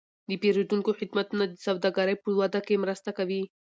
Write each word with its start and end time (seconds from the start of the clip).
د 0.29 0.31
پیرودونکو 0.41 0.91
خدمتونه 0.99 1.43
د 1.47 1.53
سوداګرۍ 1.65 2.15
په 2.23 2.29
وده 2.39 2.59
کې 2.67 2.81
مرسته 2.83 3.09
کوي. 3.17 3.41